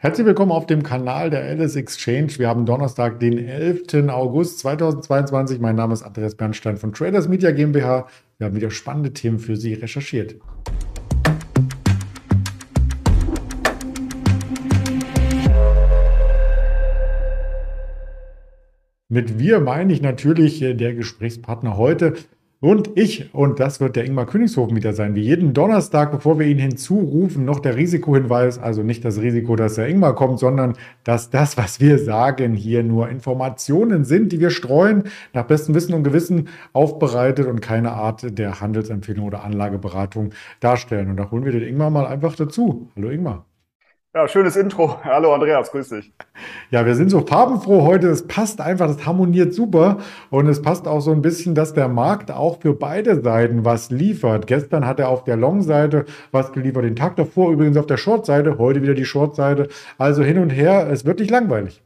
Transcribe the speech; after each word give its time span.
Herzlich 0.00 0.28
willkommen 0.28 0.52
auf 0.52 0.66
dem 0.66 0.84
Kanal 0.84 1.28
der 1.28 1.42
Alice 1.42 1.74
Exchange. 1.74 2.38
Wir 2.38 2.46
haben 2.46 2.64
Donnerstag, 2.64 3.18
den 3.18 3.36
11. 3.36 4.08
August 4.10 4.60
2022. 4.60 5.58
Mein 5.58 5.74
Name 5.74 5.92
ist 5.92 6.04
Andreas 6.04 6.36
Bernstein 6.36 6.76
von 6.76 6.92
Traders 6.92 7.26
Media 7.26 7.50
GmbH. 7.50 8.06
Wir 8.38 8.46
haben 8.46 8.54
wieder 8.54 8.70
spannende 8.70 9.12
Themen 9.12 9.40
für 9.40 9.56
Sie 9.56 9.74
recherchiert. 9.74 10.36
Mit 19.08 19.40
wir 19.40 19.58
meine 19.58 19.92
ich 19.92 20.00
natürlich 20.00 20.62
äh, 20.62 20.74
der 20.74 20.94
Gesprächspartner 20.94 21.76
heute. 21.76 22.14
Und 22.60 22.90
ich, 22.96 23.32
und 23.32 23.60
das 23.60 23.80
wird 23.80 23.94
der 23.94 24.04
Ingmar 24.04 24.26
Königshofen 24.26 24.74
wieder 24.74 24.92
sein, 24.92 25.14
wie 25.14 25.20
jeden 25.20 25.54
Donnerstag, 25.54 26.10
bevor 26.10 26.40
wir 26.40 26.46
ihn 26.48 26.58
hinzurufen, 26.58 27.44
noch 27.44 27.60
der 27.60 27.76
Risikohinweis, 27.76 28.58
also 28.58 28.82
nicht 28.82 29.04
das 29.04 29.20
Risiko, 29.20 29.54
dass 29.54 29.76
der 29.76 29.86
Ingmar 29.86 30.16
kommt, 30.16 30.40
sondern 30.40 30.74
dass 31.04 31.30
das, 31.30 31.56
was 31.56 31.78
wir 31.78 32.00
sagen, 32.00 32.54
hier 32.54 32.82
nur 32.82 33.10
Informationen 33.10 34.04
sind, 34.04 34.32
die 34.32 34.40
wir 34.40 34.50
streuen, 34.50 35.04
nach 35.32 35.46
bestem 35.46 35.76
Wissen 35.76 35.94
und 35.94 36.02
Gewissen 36.02 36.48
aufbereitet 36.72 37.46
und 37.46 37.60
keine 37.60 37.92
Art 37.92 38.36
der 38.36 38.60
Handelsempfehlung 38.60 39.26
oder 39.26 39.44
Anlageberatung 39.44 40.30
darstellen. 40.58 41.10
Und 41.10 41.16
da 41.16 41.30
holen 41.30 41.44
wir 41.44 41.52
den 41.52 41.62
Ingmar 41.62 41.90
mal 41.90 42.08
einfach 42.08 42.34
dazu. 42.34 42.90
Hallo 42.96 43.10
Ingmar. 43.10 43.47
Ja, 44.18 44.26
schönes 44.26 44.56
Intro. 44.56 44.98
Hallo 45.04 45.32
Andreas, 45.32 45.70
grüß 45.70 45.90
dich. 45.90 46.12
Ja, 46.72 46.84
wir 46.84 46.96
sind 46.96 47.08
so 47.08 47.20
farbenfroh 47.20 47.84
heute. 47.84 48.08
Es 48.08 48.26
passt 48.26 48.60
einfach, 48.60 48.88
das 48.88 49.06
harmoniert 49.06 49.54
super. 49.54 49.98
Und 50.30 50.48
es 50.48 50.60
passt 50.60 50.88
auch 50.88 50.98
so 50.98 51.12
ein 51.12 51.22
bisschen, 51.22 51.54
dass 51.54 51.72
der 51.72 51.86
Markt 51.86 52.32
auch 52.32 52.60
für 52.60 52.74
beide 52.74 53.22
Seiten 53.22 53.64
was 53.64 53.90
liefert. 53.90 54.48
Gestern 54.48 54.88
hat 54.88 54.98
er 54.98 55.08
auf 55.08 55.22
der 55.22 55.36
Long-Seite 55.36 56.04
was 56.32 56.50
geliefert, 56.50 56.82
den 56.82 56.96
Tag 56.96 57.14
davor 57.14 57.52
übrigens 57.52 57.76
auf 57.76 57.86
der 57.86 57.96
Short-Seite, 57.96 58.58
heute 58.58 58.82
wieder 58.82 58.94
die 58.94 59.04
Short-Seite. 59.04 59.68
Also 59.98 60.24
hin 60.24 60.38
und 60.38 60.50
her, 60.50 60.88
es 60.90 61.04
wird 61.04 61.20
nicht 61.20 61.30
langweilig. 61.30 61.80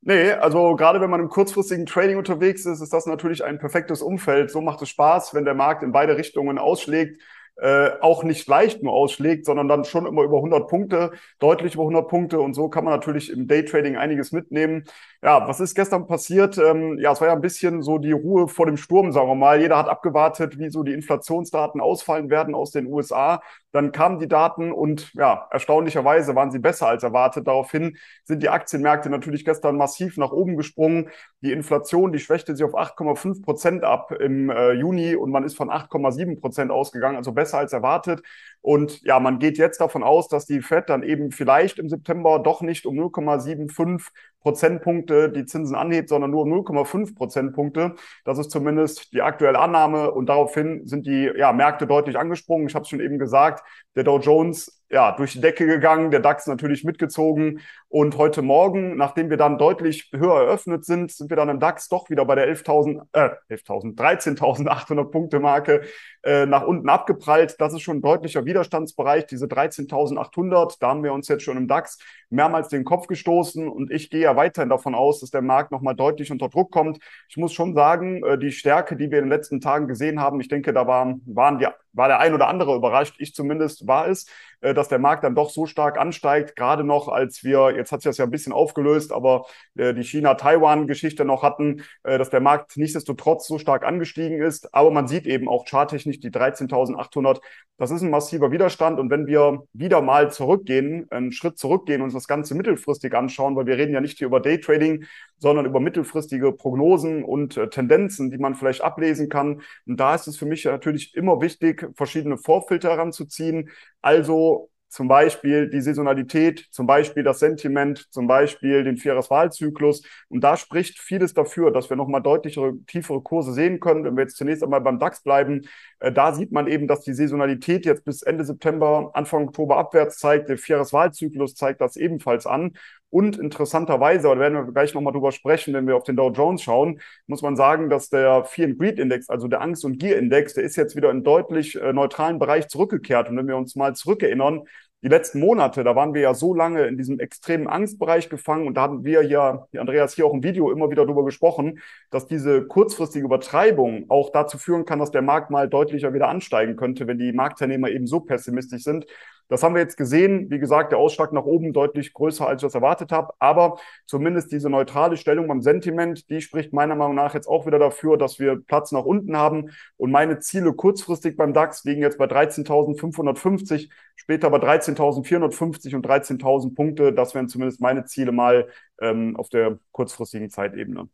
Nee, 0.00 0.30
also 0.32 0.76
gerade 0.76 1.02
wenn 1.02 1.10
man 1.10 1.20
im 1.20 1.28
kurzfristigen 1.28 1.84
Trading 1.84 2.16
unterwegs 2.16 2.64
ist, 2.64 2.80
ist 2.80 2.94
das 2.94 3.04
natürlich 3.04 3.44
ein 3.44 3.58
perfektes 3.58 4.00
Umfeld. 4.00 4.50
So 4.50 4.62
macht 4.62 4.80
es 4.80 4.88
Spaß, 4.88 5.34
wenn 5.34 5.44
der 5.44 5.54
Markt 5.54 5.82
in 5.82 5.92
beide 5.92 6.16
Richtungen 6.16 6.56
ausschlägt 6.56 7.20
äh, 7.56 7.90
auch 8.00 8.24
nicht 8.24 8.48
leicht 8.48 8.82
nur 8.82 8.92
ausschlägt, 8.92 9.46
sondern 9.46 9.68
dann 9.68 9.84
schon 9.84 10.06
immer 10.06 10.22
über 10.22 10.38
100 10.38 10.68
Punkte, 10.68 11.12
deutlich 11.38 11.74
über 11.74 11.84
100 11.84 12.08
Punkte. 12.08 12.40
Und 12.40 12.54
so 12.54 12.68
kann 12.68 12.84
man 12.84 12.94
natürlich 12.94 13.30
im 13.30 13.46
Daytrading 13.46 13.96
einiges 13.96 14.32
mitnehmen. 14.32 14.84
Ja, 15.22 15.48
was 15.48 15.60
ist 15.60 15.74
gestern 15.74 16.06
passiert? 16.06 16.58
Ähm, 16.58 16.98
ja, 16.98 17.12
es 17.12 17.20
war 17.20 17.28
ja 17.28 17.34
ein 17.34 17.40
bisschen 17.40 17.82
so 17.82 17.98
die 17.98 18.12
Ruhe 18.12 18.48
vor 18.48 18.66
dem 18.66 18.76
Sturm, 18.76 19.12
sagen 19.12 19.28
wir 19.28 19.34
mal. 19.34 19.60
Jeder 19.60 19.78
hat 19.78 19.88
abgewartet, 19.88 20.58
wie 20.58 20.68
so 20.70 20.82
die 20.82 20.92
Inflationsdaten 20.92 21.80
ausfallen 21.80 22.28
werden 22.28 22.54
aus 22.54 22.72
den 22.72 22.86
USA. 22.86 23.40
Dann 23.72 23.90
kamen 23.90 24.18
die 24.18 24.28
Daten 24.28 24.70
und 24.70 25.12
ja, 25.14 25.48
erstaunlicherweise 25.50 26.34
waren 26.34 26.50
sie 26.50 26.58
besser 26.58 26.88
als 26.88 27.02
erwartet. 27.02 27.46
Daraufhin 27.46 27.96
sind 28.24 28.42
die 28.42 28.48
Aktienmärkte 28.48 29.10
natürlich 29.10 29.44
gestern 29.44 29.76
massiv 29.76 30.16
nach 30.16 30.30
oben 30.30 30.56
gesprungen. 30.56 31.08
Die 31.40 31.52
Inflation, 31.52 32.12
die 32.12 32.18
schwächte 32.18 32.54
sich 32.54 32.64
auf 32.64 32.74
8,5 32.74 33.42
Prozent 33.42 33.82
ab 33.82 34.12
im 34.12 34.50
äh, 34.50 34.72
Juni 34.72 35.16
und 35.16 35.30
man 35.30 35.44
ist 35.44 35.56
von 35.56 35.70
8,7 35.70 36.40
Prozent 36.40 36.70
ausgegangen, 36.70 37.16
also 37.16 37.32
besser 37.32 37.43
als 37.52 37.72
erwartet. 37.72 38.22
Und 38.62 39.02
ja, 39.02 39.20
man 39.20 39.40
geht 39.40 39.58
jetzt 39.58 39.78
davon 39.82 40.02
aus, 40.02 40.28
dass 40.28 40.46
die 40.46 40.62
Fed 40.62 40.88
dann 40.88 41.02
eben 41.02 41.32
vielleicht 41.32 41.78
im 41.78 41.90
September 41.90 42.38
doch 42.38 42.62
nicht 42.62 42.86
um 42.86 42.98
0,75 42.98 44.08
Prozentpunkte 44.40 45.30
die 45.30 45.44
Zinsen 45.44 45.76
anhebt, 45.76 46.08
sondern 46.08 46.30
nur 46.30 46.44
um 46.44 46.52
0,5 46.52 47.14
Prozentpunkte. 47.14 47.94
Das 48.24 48.38
ist 48.38 48.50
zumindest 48.50 49.12
die 49.12 49.20
aktuelle 49.20 49.58
Annahme 49.58 50.10
und 50.12 50.30
daraufhin 50.30 50.86
sind 50.86 51.06
die 51.06 51.30
ja, 51.36 51.52
Märkte 51.52 51.86
deutlich 51.86 52.16
angesprungen. 52.18 52.66
Ich 52.66 52.74
habe 52.74 52.84
es 52.84 52.88
schon 52.88 53.00
eben 53.00 53.18
gesagt, 53.18 53.62
der 53.96 54.04
Dow 54.04 54.18
Jones 54.18 54.82
ja, 54.90 55.12
durch 55.12 55.32
die 55.32 55.40
Decke 55.40 55.66
gegangen, 55.66 56.10
der 56.10 56.20
DAX 56.20 56.46
natürlich 56.46 56.84
mitgezogen. 56.84 57.60
Und 57.94 58.18
heute 58.18 58.42
Morgen, 58.42 58.96
nachdem 58.96 59.30
wir 59.30 59.36
dann 59.36 59.56
deutlich 59.56 60.10
höher 60.12 60.34
eröffnet 60.34 60.84
sind, 60.84 61.12
sind 61.12 61.30
wir 61.30 61.36
dann 61.36 61.48
im 61.48 61.60
DAX 61.60 61.88
doch 61.88 62.10
wieder 62.10 62.24
bei 62.24 62.34
der 62.34 62.48
11.000, 62.48 63.06
äh, 63.12 63.30
11.000, 63.48 63.94
13.800 63.94 65.12
Punkte 65.12 65.38
Marke 65.38 65.82
äh, 66.24 66.44
nach 66.44 66.64
unten 66.64 66.88
abgeprallt. 66.88 67.54
Das 67.60 67.72
ist 67.72 67.82
schon 67.82 67.98
ein 67.98 68.02
deutlicher 68.02 68.44
Widerstandsbereich, 68.46 69.26
diese 69.26 69.46
13.800. 69.46 70.78
Da 70.80 70.88
haben 70.88 71.04
wir 71.04 71.12
uns 71.12 71.28
jetzt 71.28 71.44
schon 71.44 71.56
im 71.56 71.68
DAX 71.68 71.98
mehrmals 72.30 72.66
den 72.66 72.84
Kopf 72.84 73.06
gestoßen 73.06 73.68
und 73.68 73.92
ich 73.92 74.10
gehe 74.10 74.22
ja 74.22 74.34
weiterhin 74.34 74.70
davon 74.70 74.96
aus, 74.96 75.20
dass 75.20 75.30
der 75.30 75.42
Markt 75.42 75.70
nochmal 75.70 75.94
deutlich 75.94 76.32
unter 76.32 76.48
Druck 76.48 76.72
kommt. 76.72 76.98
Ich 77.28 77.36
muss 77.36 77.52
schon 77.52 77.74
sagen, 77.74 78.24
äh, 78.24 78.36
die 78.38 78.50
Stärke, 78.50 78.96
die 78.96 79.12
wir 79.12 79.18
in 79.18 79.26
den 79.26 79.30
letzten 79.30 79.60
Tagen 79.60 79.86
gesehen 79.86 80.20
haben, 80.20 80.40
ich 80.40 80.48
denke, 80.48 80.72
da 80.72 80.88
waren, 80.88 81.22
waren 81.26 81.58
die, 81.58 81.68
war 81.92 82.08
der 82.08 82.18
ein 82.18 82.34
oder 82.34 82.48
andere 82.48 82.74
überrascht. 82.74 83.14
Ich 83.18 83.34
zumindest 83.34 83.86
war 83.86 84.08
es, 84.08 84.26
äh, 84.60 84.74
dass 84.74 84.88
der 84.88 84.98
Markt 84.98 85.24
dann 85.24 85.34
doch 85.34 85.50
so 85.50 85.66
stark 85.66 85.98
ansteigt, 85.98 86.56
gerade 86.56 86.84
noch 86.84 87.08
als 87.08 87.44
wir, 87.44 87.76
jetzt 87.84 87.92
hat 87.92 88.02
sich 88.02 88.10
das 88.10 88.18
ja 88.18 88.24
ein 88.24 88.30
bisschen 88.30 88.52
aufgelöst, 88.52 89.12
aber 89.12 89.46
äh, 89.76 89.94
die 89.94 90.02
China-Taiwan-Geschichte 90.02 91.24
noch 91.24 91.42
hatten, 91.42 91.82
dass 92.02 92.30
der 92.30 92.40
Markt 92.40 92.76
nichtsdestotrotz 92.76 93.46
so 93.46 93.58
stark 93.58 93.84
angestiegen 93.84 94.42
ist. 94.42 94.74
Aber 94.74 94.90
man 94.90 95.08
sieht 95.08 95.26
eben 95.26 95.48
auch 95.48 95.64
charttechnisch 95.66 96.20
die 96.20 96.30
13.800, 96.30 97.40
das 97.76 97.90
ist 97.90 98.02
ein 98.02 98.10
massiver 98.10 98.52
Widerstand. 98.52 99.00
Und 99.00 99.10
wenn 99.10 99.26
wir 99.26 99.64
wieder 99.72 100.00
mal 100.00 100.30
zurückgehen, 100.30 101.06
einen 101.10 101.32
Schritt 101.32 101.58
zurückgehen 101.58 102.00
und 102.00 102.06
uns 102.06 102.14
das 102.14 102.28
Ganze 102.28 102.54
mittelfristig 102.54 103.14
anschauen, 103.14 103.56
weil 103.56 103.66
wir 103.66 103.76
reden 103.76 103.92
ja 103.92 104.00
nicht 104.00 104.18
hier 104.18 104.28
über 104.28 104.40
Daytrading, 104.40 105.04
sondern 105.38 105.66
über 105.66 105.80
mittelfristige 105.80 106.52
Prognosen 106.52 107.24
und 107.24 107.56
äh, 107.56 107.68
Tendenzen, 107.68 108.30
die 108.30 108.38
man 108.38 108.54
vielleicht 108.54 108.82
ablesen 108.82 109.28
kann. 109.28 109.62
Und 109.86 109.98
da 109.98 110.14
ist 110.14 110.28
es 110.28 110.36
für 110.36 110.46
mich 110.46 110.64
natürlich 110.64 111.14
immer 111.14 111.40
wichtig, 111.40 111.90
verschiedene 111.96 112.38
Vorfilter 112.38 112.90
heranzuziehen. 112.90 113.70
Also 114.00 114.70
zum 114.94 115.08
Beispiel 115.08 115.68
die 115.68 115.80
Saisonalität, 115.80 116.68
zum 116.70 116.86
Beispiel 116.86 117.24
das 117.24 117.40
Sentiment, 117.40 118.06
zum 118.12 118.28
Beispiel 118.28 118.84
den 118.84 118.96
Vierjahreswahlzyklus. 118.96 120.04
Und 120.28 120.44
da 120.44 120.56
spricht 120.56 121.00
vieles 121.00 121.34
dafür, 121.34 121.72
dass 121.72 121.90
wir 121.90 121.96
nochmal 121.96 122.22
deutlichere, 122.22 122.74
tiefere 122.86 123.20
Kurse 123.20 123.52
sehen 123.52 123.80
können. 123.80 124.04
Wenn 124.04 124.16
wir 124.16 124.22
jetzt 124.22 124.36
zunächst 124.36 124.62
einmal 124.62 124.80
beim 124.82 125.00
DAX 125.00 125.20
bleiben, 125.24 125.62
äh, 125.98 126.12
da 126.12 126.32
sieht 126.32 126.52
man 126.52 126.68
eben, 126.68 126.86
dass 126.86 127.00
die 127.00 127.12
Saisonalität 127.12 127.84
jetzt 127.86 128.04
bis 128.04 128.22
Ende 128.22 128.44
September, 128.44 129.10
Anfang 129.14 129.48
Oktober 129.48 129.78
abwärts 129.78 130.18
zeigt. 130.18 130.48
Der 130.48 130.58
Vierjahreswahlzyklus 130.58 131.56
zeigt 131.56 131.80
das 131.80 131.96
ebenfalls 131.96 132.46
an. 132.46 132.74
Und 133.14 133.38
interessanterweise, 133.38 134.26
da 134.26 134.38
werden 134.40 134.54
wir 134.54 134.72
gleich 134.72 134.92
nochmal 134.92 135.12
drüber 135.12 135.30
sprechen, 135.30 135.72
wenn 135.72 135.86
wir 135.86 135.94
auf 135.94 136.02
den 136.02 136.16
Dow 136.16 136.32
Jones 136.32 136.62
schauen, 136.62 137.00
muss 137.28 137.42
man 137.42 137.54
sagen, 137.54 137.88
dass 137.88 138.08
der 138.08 138.44
Fear 138.44 138.70
and 138.70 138.78
Greed 138.80 138.98
Index, 138.98 139.28
also 139.30 139.46
der 139.46 139.60
Angst- 139.60 139.84
und 139.84 139.98
Gier-Index, 139.98 140.54
der 140.54 140.64
ist 140.64 140.74
jetzt 140.74 140.96
wieder 140.96 141.12
in 141.12 141.22
deutlich 141.22 141.80
äh, 141.80 141.92
neutralen 141.92 142.40
Bereich 142.40 142.66
zurückgekehrt. 142.66 143.28
Und 143.28 143.36
wenn 143.36 143.46
wir 143.46 143.56
uns 143.56 143.76
mal 143.76 143.94
zurückerinnern, 143.94 144.62
die 145.04 145.10
letzten 145.10 145.38
Monate, 145.38 145.84
da 145.84 145.94
waren 145.94 146.14
wir 146.14 146.22
ja 146.22 146.32
so 146.32 146.54
lange 146.54 146.86
in 146.86 146.96
diesem 146.96 147.20
extremen 147.20 147.66
Angstbereich 147.66 148.30
gefangen 148.30 148.66
und 148.66 148.74
da 148.74 148.80
haben 148.80 149.04
wir 149.04 149.22
ja, 149.22 149.68
Andreas, 149.76 150.14
hier 150.14 150.24
auch 150.24 150.32
im 150.32 150.42
Video 150.42 150.72
immer 150.72 150.90
wieder 150.90 151.04
darüber 151.04 151.26
gesprochen, 151.26 151.80
dass 152.10 152.26
diese 152.26 152.66
kurzfristige 152.66 153.26
Übertreibung 153.26 154.06
auch 154.08 154.30
dazu 154.30 154.56
führen 154.56 154.86
kann, 154.86 155.00
dass 155.00 155.10
der 155.10 155.20
Markt 155.20 155.50
mal 155.50 155.68
deutlicher 155.68 156.14
wieder 156.14 156.28
ansteigen 156.28 156.76
könnte, 156.76 157.06
wenn 157.06 157.18
die 157.18 157.32
Marktteilnehmer 157.34 157.90
eben 157.90 158.06
so 158.06 158.20
pessimistisch 158.20 158.82
sind. 158.82 159.04
Das 159.48 159.62
haben 159.62 159.74
wir 159.74 159.82
jetzt 159.82 159.98
gesehen. 159.98 160.50
Wie 160.50 160.58
gesagt, 160.58 160.90
der 160.90 160.98
Ausschlag 160.98 161.32
nach 161.32 161.44
oben 161.44 161.74
deutlich 161.74 162.14
größer, 162.14 162.46
als 162.46 162.62
ich 162.62 162.66
das 162.66 162.74
erwartet 162.74 163.12
habe. 163.12 163.34
Aber 163.38 163.78
zumindest 164.06 164.52
diese 164.52 164.70
neutrale 164.70 165.18
Stellung 165.18 165.48
beim 165.48 165.60
Sentiment, 165.60 166.30
die 166.30 166.40
spricht 166.40 166.72
meiner 166.72 166.94
Meinung 166.94 167.14
nach 167.14 167.34
jetzt 167.34 167.46
auch 167.46 167.66
wieder 167.66 167.78
dafür, 167.78 168.16
dass 168.16 168.38
wir 168.38 168.56
Platz 168.56 168.90
nach 168.90 169.04
unten 169.04 169.36
haben. 169.36 169.70
Und 169.98 170.10
meine 170.10 170.38
Ziele 170.38 170.72
kurzfristig 170.72 171.36
beim 171.36 171.52
DAX 171.52 171.84
liegen 171.84 172.00
jetzt 172.00 172.16
bei 172.16 172.24
13.550, 172.24 173.90
später 174.16 174.50
bei 174.50 174.58
13.450 174.58 175.94
und 175.94 176.06
13.000 176.06 176.74
Punkte. 176.74 177.12
Das 177.12 177.34
wären 177.34 177.48
zumindest 177.48 177.80
meine 177.80 178.04
Ziele 178.04 178.32
mal 178.32 178.68
ähm, 179.00 179.36
auf 179.36 179.48
der 179.48 179.78
kurzfristigen 179.92 180.50
Zeitebene. 180.50 181.08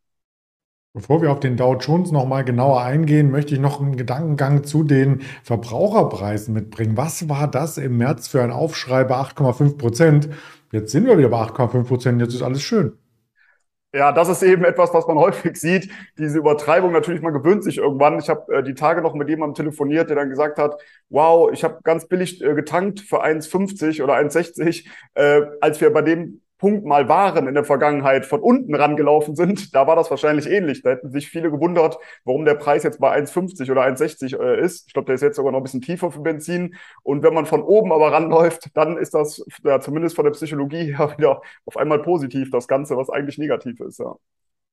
Bevor 0.93 1.23
wir 1.23 1.31
auf 1.31 1.39
den 1.39 1.57
Dow 1.57 1.77
Jones 1.77 2.11
nochmal 2.11 2.45
genauer 2.45 2.83
eingehen, 2.83 3.31
möchte 3.31 3.55
ich 3.55 3.61
noch 3.61 3.81
einen 3.81 3.97
Gedankengang 3.97 4.65
zu 4.65 4.83
den 4.83 5.21
Verbraucherpreisen 5.45 6.53
mitbringen. 6.53 6.97
Was 6.97 7.29
war 7.29 7.49
das 7.49 7.79
im 7.79 7.97
März 7.97 8.27
für 8.27 8.43
ein 8.43 8.51
Aufschrei 8.51 9.05
bei 9.05 9.15
8,5 9.15 9.79
Prozent? 9.79 10.29
Jetzt 10.73 10.91
sind 10.91 11.07
wir 11.07 11.17
wieder 11.17 11.29
bei 11.29 11.39
8,5 11.43 11.85
Prozent, 11.85 12.21
jetzt 12.21 12.35
ist 12.35 12.43
alles 12.43 12.63
schön. 12.63 12.99
Ja, 13.93 14.13
das 14.13 14.29
ist 14.29 14.43
eben 14.45 14.65
etwas, 14.65 14.95
was 14.95 15.07
man 15.09 15.19
häufig 15.19 15.57
sieht. 15.57 15.91
Diese 16.17 16.39
Übertreibung 16.39 16.93
natürlich, 16.93 17.23
man 17.23 17.33
gewöhnt 17.33 17.65
sich 17.65 17.79
irgendwann. 17.79 18.21
Ich 18.21 18.29
habe 18.29 18.53
äh, 18.55 18.63
die 18.63 18.75
Tage 18.75 19.03
noch 19.03 19.15
mit 19.15 19.29
jemandem 19.29 19.57
telefoniert, 19.57 20.09
der 20.09 20.17
dann 20.17 20.31
gesagt 20.31 20.59
hat, 20.59 20.81
wow, 21.09 21.51
ich 21.53 21.65
habe 21.65 21.81
ganz 21.83 22.07
billig 22.07 22.41
äh, 22.41 22.55
getankt 22.55 23.01
für 23.01 23.25
1,50 23.25 24.03
oder 24.05 24.15
1,60, 24.15 24.87
äh, 25.15 25.43
als 25.61 25.81
wir 25.81 25.93
bei 25.93 26.03
dem 26.03 26.41
Punkt 26.61 26.85
mal 26.85 27.09
waren 27.09 27.49
in 27.49 27.55
der 27.55 27.65
Vergangenheit, 27.65 28.27
von 28.27 28.41
unten 28.41 28.75
rangelaufen 28.75 29.35
sind, 29.35 29.75
da 29.75 29.87
war 29.87 29.97
das 29.97 30.11
wahrscheinlich 30.11 30.47
ähnlich. 30.47 30.83
Da 30.83 30.91
hätten 30.91 31.11
sich 31.11 31.29
viele 31.29 31.51
gewundert, 31.51 31.99
warum 32.25 32.45
der 32.45 32.55
Preis 32.55 32.83
jetzt 32.85 33.01
bei 33.01 33.17
1,50 33.17 33.71
oder 33.71 33.83
1,60 33.83 34.39
äh, 34.39 34.61
ist. 34.61 34.87
Ich 34.87 34.93
glaube, 34.93 35.07
der 35.07 35.17
ist 35.17 35.23
jetzt 35.23 35.37
sogar 35.37 35.53
noch 35.53 35.61
ein 35.61 35.65
bisschen 35.65 35.81
tiefer 35.81 36.11
für 36.13 36.21
Benzin. 36.21 36.77
Und 37.03 37.23
wenn 37.23 37.35
man 37.35 37.47
von 37.47 37.63
oben 37.63 37.93
aber 37.93 38.13
ranläuft, 38.13 38.69
dann 38.75 38.99
ist 38.99 39.15
das 39.15 39.45
ja, 39.65 39.81
zumindest 39.81 40.15
von 40.15 40.25
der 40.25 40.33
Psychologie 40.33 40.97
her 40.97 41.15
wieder 41.19 41.43
auf 41.65 41.77
einmal 41.77 42.01
positiv, 42.03 42.51
das 42.51 42.69
Ganze, 42.69 42.97
was 42.97 43.11
eigentlich 43.11 43.39
negativ 43.39 43.81
ist. 43.81 43.99
Ja. 43.99 44.17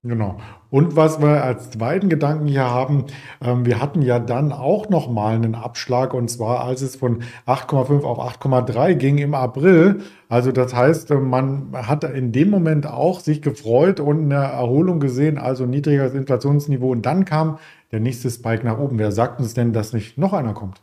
Genau. 0.03 0.37
Und 0.69 0.95
was 0.95 1.21
wir 1.21 1.43
als 1.43 1.71
zweiten 1.71 2.07
Gedanken 2.07 2.45
hier 2.47 2.69
haben, 2.69 3.05
ähm, 3.41 3.65
wir 3.65 3.81
hatten 3.81 4.01
ja 4.01 4.19
dann 4.19 4.53
auch 4.53 4.89
noch 4.89 5.09
mal 5.09 5.35
einen 5.35 5.55
Abschlag 5.55 6.13
und 6.13 6.29
zwar 6.29 6.63
als 6.63 6.81
es 6.81 6.95
von 6.95 7.23
8,5 7.45 8.03
auf 8.03 8.19
8,3 8.19 8.93
ging 8.93 9.17
im 9.17 9.33
April. 9.33 10.01
Also 10.29 10.51
das 10.51 10.73
heißt, 10.73 11.09
man 11.09 11.73
hat 11.73 12.03
in 12.03 12.31
dem 12.31 12.49
Moment 12.49 12.85
auch 12.87 13.19
sich 13.19 13.41
gefreut 13.41 13.99
und 13.99 14.25
eine 14.31 14.45
Erholung 14.45 14.99
gesehen, 14.99 15.37
also 15.37 15.65
niedrigeres 15.65 16.13
Inflationsniveau 16.13 16.91
und 16.91 17.05
dann 17.05 17.25
kam 17.25 17.57
der 17.91 17.99
nächste 17.99 18.29
Spike 18.29 18.65
nach 18.65 18.77
oben. 18.79 18.99
Wer 18.99 19.11
sagt 19.11 19.39
uns 19.39 19.55
denn, 19.55 19.73
dass 19.73 19.93
nicht 19.93 20.17
noch 20.17 20.33
einer 20.33 20.53
kommt? 20.53 20.81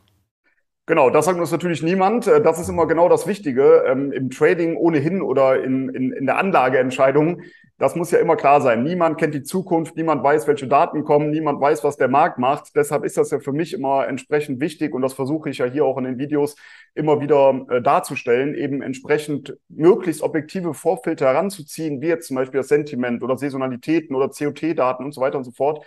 Genau, 0.87 1.09
das 1.09 1.25
sagt 1.25 1.39
uns 1.39 1.51
natürlich 1.51 1.81
niemand. 1.81 2.27
Äh, 2.27 2.41
das 2.41 2.59
ist 2.59 2.69
immer 2.69 2.85
genau 2.85 3.09
das 3.09 3.25
Wichtige 3.25 3.83
ähm, 3.87 4.11
im 4.11 4.29
Trading 4.29 4.75
ohnehin 4.75 5.21
oder 5.21 5.63
in, 5.63 5.89
in, 5.89 6.11
in 6.11 6.25
der 6.27 6.37
Anlageentscheidung. 6.37 7.41
Das 7.77 7.93
muss 7.93 8.11
ja 8.11 8.19
immer 8.19 8.37
klar 8.37 8.61
sein. 8.61 8.83
Niemand 8.83 9.17
kennt 9.17 9.33
die 9.33 9.43
Zukunft, 9.43 9.97
niemand 9.97 10.23
weiß, 10.23 10.47
welche 10.47 10.65
Daten 10.65 11.03
kommen, 11.03 11.29
niemand 11.29 11.59
weiß, 11.59 11.83
was 11.83 11.97
der 11.97 12.07
Markt 12.07 12.39
macht. 12.39 12.73
Deshalb 12.73 13.03
ist 13.03 13.17
das 13.17 13.31
ja 13.31 13.39
für 13.39 13.51
mich 13.51 13.73
immer 13.73 14.07
entsprechend 14.07 14.61
wichtig 14.61 14.93
und 14.93 15.01
das 15.01 15.13
versuche 15.13 15.49
ich 15.49 15.57
ja 15.57 15.65
hier 15.65 15.83
auch 15.83 15.97
in 15.97 16.05
den 16.05 16.17
Videos 16.17 16.55
immer 16.93 17.19
wieder 17.19 17.65
äh, 17.69 17.81
darzustellen, 17.81 18.55
eben 18.55 18.81
entsprechend 18.81 19.57
möglichst 19.67 20.21
objektive 20.21 20.73
Vorfilter 20.73 21.25
heranzuziehen, 21.25 22.01
wie 22.01 22.07
jetzt 22.07 22.27
zum 22.27 22.37
Beispiel 22.37 22.61
das 22.61 22.69
Sentiment 22.69 23.21
oder 23.21 23.37
Saisonalitäten 23.37 24.15
oder 24.15 24.29
COT-Daten 24.29 25.03
und 25.03 25.13
so 25.13 25.19
weiter 25.19 25.37
und 25.37 25.43
so 25.43 25.51
fort, 25.51 25.85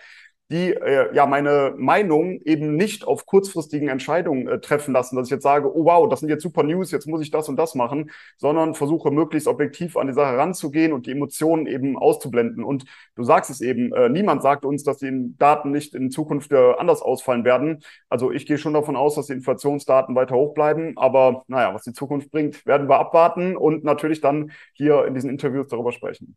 die 0.51 0.73
äh, 0.73 1.15
ja 1.15 1.27
meine 1.27 1.75
Meinung 1.77 2.41
eben 2.43 2.75
nicht 2.77 3.07
auf 3.07 3.27
kurzfristigen 3.27 3.89
Entscheidungen 3.89 4.49
äh, 4.49 4.61
treffen 4.61 4.95
lassen, 4.95 5.17
dass 5.17 5.27
ich 5.27 5.31
jetzt 5.31 5.43
sage, 5.43 5.75
oh 5.75 5.85
wow, 5.85 6.09
das 6.09 6.21
sind 6.21 6.31
jetzt 6.31 6.43
super 6.43 6.63
News, 6.63 6.91
jetzt 6.91 7.07
muss 7.07 7.21
ich 7.21 7.31
das 7.31 7.49
und 7.49 7.57
das 7.57 7.75
machen, 7.75 8.11
sondern 8.39 8.75
versuche 8.75 9.11
möglichst 9.11 9.47
objektiv 9.47 9.97
an 9.97 10.07
die 10.07 10.15
Sache 10.15 10.37
ranzugehen 10.39 10.93
und 10.93 11.07
die 11.07 11.13
Emotionen 11.13 11.67
eben 11.67 11.99
auszublenden. 11.99 12.65
Und 12.65 12.85
du 13.15 13.25
sagst 13.25 13.51
es 13.51 13.61
eben, 13.61 13.93
äh, 13.93 14.09
niemand 14.09 14.43
sagt 14.43 14.65
uns, 14.65 14.85
dass 14.85 14.99
die 14.99 15.35
Daten 15.39 15.71
nicht 15.71 15.95
in 15.95 16.11
Zukunft 16.11 16.53
äh, 16.53 16.75
anders 16.79 17.03
ausfallen 17.03 17.45
werden. 17.45 17.81
Also 18.09 18.31
ich 18.33 18.47
gehe 18.47 18.59
schon 18.59 18.75
davon 18.75 18.97
aus, 18.97 19.17
dass 19.17 19.27
die 19.27 19.35
Inflationsdaten 19.35 20.15
weiter 20.15 20.35
hoch 20.35 20.55
bleiben, 20.55 20.95
aber 20.97 21.43
naja, 21.49 21.75
was 21.75 21.83
die 21.85 21.93
Zukunft 21.93 22.31
bringt, 22.31 22.65
werden 22.67 22.89
wir 22.89 22.99
abwarten 22.99 23.57
und 23.57 23.85
natürlich 23.85 24.21
dann 24.21 24.53
hier 24.73 25.05
in 25.07 25.15
diesen 25.15 25.31
Interviews 25.31 25.69
darüber 25.69 25.93
sprechen. 25.93 26.37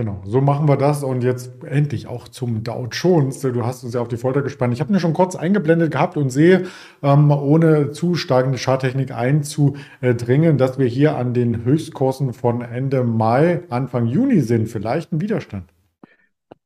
Genau, 0.00 0.22
so 0.24 0.40
machen 0.40 0.66
wir 0.66 0.78
das 0.78 1.04
und 1.04 1.22
jetzt 1.22 1.62
endlich 1.62 2.06
auch 2.06 2.26
zum 2.26 2.64
Dow 2.64 2.86
Jones. 2.90 3.40
Du 3.40 3.66
hast 3.66 3.84
uns 3.84 3.92
ja 3.92 4.00
auf 4.00 4.08
die 4.08 4.16
Folter 4.16 4.40
gespannt. 4.40 4.72
Ich 4.72 4.80
habe 4.80 4.90
mir 4.90 4.98
schon 4.98 5.12
kurz 5.12 5.36
eingeblendet 5.36 5.90
gehabt 5.92 6.16
und 6.16 6.30
sehe, 6.30 6.62
ähm, 7.02 7.30
ohne 7.30 7.90
zu 7.90 8.14
steigende 8.14 8.56
Charttechnik 8.56 9.10
einzudringen, 9.10 10.56
dass 10.56 10.78
wir 10.78 10.86
hier 10.86 11.18
an 11.18 11.34
den 11.34 11.66
Höchstkursen 11.66 12.32
von 12.32 12.62
Ende 12.62 13.04
Mai, 13.04 13.60
Anfang 13.68 14.06
Juni 14.06 14.40
sind. 14.40 14.68
Vielleicht 14.68 15.12
ein 15.12 15.20
Widerstand. 15.20 15.64